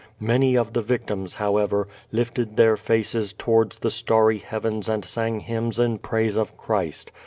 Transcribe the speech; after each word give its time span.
Many 0.19 0.57
of 0.57 0.73
the 0.73 0.81
victims, 0.81 1.35
however, 1.35 1.87
lifted 2.11 2.57
their 2.57 2.75
faces 2.75 3.33
towards 3.33 3.77
the 3.77 3.91
starry 3.91 4.39
heavens 4.39 4.89
and 4.89 5.05
sang 5.05 5.41
hymns 5.41 5.77
in 5.79 5.99
praise 5.99 6.37
of 6.37 6.57
Christ. 6.57 7.11